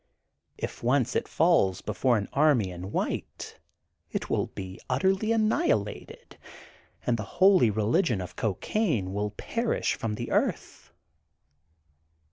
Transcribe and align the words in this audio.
If 0.57 0.81
once 0.81 1.15
it 1.15 1.27
falls 1.27 1.81
before 1.81 2.17
an 2.17 2.27
army 2.33 2.71
in 2.71 2.91
white, 2.91 3.59
it 4.09 4.31
will 4.31 4.47
be 4.47 4.79
utterly 4.89 5.31
annihilated, 5.31 6.39
and 7.05 7.17
the 7.17 7.21
Holy 7.37 7.69
Eeligion 7.69 8.19
of 8.19 8.35
Cocaine 8.35 9.13
will 9.13 9.29
perish 9.29 9.93
from 9.93 10.15
the 10.15 10.31
earth. 10.31 10.91